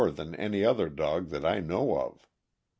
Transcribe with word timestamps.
than 0.09 0.33
any 0.33 0.65
other 0.65 0.89
dog 0.89 1.27
that 1.29 1.45
I 1.45 1.59
know 1.59 1.95
of. 1.95 2.27